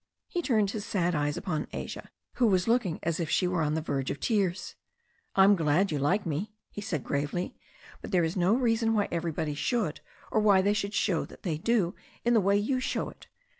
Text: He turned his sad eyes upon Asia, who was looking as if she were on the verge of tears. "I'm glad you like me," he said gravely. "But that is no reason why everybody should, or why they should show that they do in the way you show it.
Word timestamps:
He 0.27 0.41
turned 0.41 0.71
his 0.71 0.83
sad 0.83 1.13
eyes 1.13 1.37
upon 1.37 1.67
Asia, 1.73 2.09
who 2.37 2.47
was 2.47 2.67
looking 2.67 2.99
as 3.03 3.19
if 3.19 3.29
she 3.29 3.47
were 3.47 3.61
on 3.61 3.75
the 3.75 3.83
verge 3.83 4.09
of 4.09 4.19
tears. 4.19 4.73
"I'm 5.35 5.55
glad 5.55 5.91
you 5.91 5.99
like 5.99 6.25
me," 6.25 6.55
he 6.71 6.81
said 6.81 7.03
gravely. 7.03 7.55
"But 8.01 8.09
that 8.09 8.23
is 8.23 8.35
no 8.35 8.55
reason 8.55 8.95
why 8.95 9.09
everybody 9.11 9.53
should, 9.53 9.99
or 10.31 10.39
why 10.39 10.63
they 10.63 10.73
should 10.73 10.95
show 10.95 11.23
that 11.25 11.43
they 11.43 11.59
do 11.59 11.93
in 12.25 12.33
the 12.33 12.41
way 12.41 12.57
you 12.57 12.79
show 12.79 13.09
it. 13.09 13.27